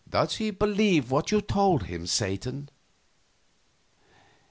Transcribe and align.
"Does 0.09 0.37
he 0.37 0.49
believe 0.49 1.11
what 1.11 1.29
you 1.31 1.41
told 1.41 1.83
him, 1.83 2.07
Satan?" 2.07 2.69